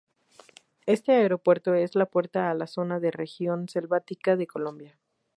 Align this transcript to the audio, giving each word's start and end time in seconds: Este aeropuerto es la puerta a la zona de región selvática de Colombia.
Este 0.87 1.11
aeropuerto 1.11 1.75
es 1.75 1.93
la 1.93 2.07
puerta 2.07 2.49
a 2.49 2.55
la 2.55 2.65
zona 2.65 2.99
de 2.99 3.11
región 3.11 3.69
selvática 3.69 4.35
de 4.35 4.47
Colombia. 4.47 4.97